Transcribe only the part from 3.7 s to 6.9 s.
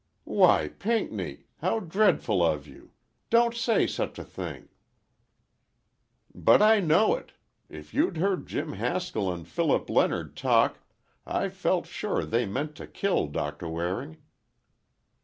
such a thing!" "But I